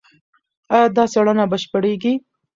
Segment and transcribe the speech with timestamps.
[0.73, 2.13] ایا دا څېړنه بشپړېږي؟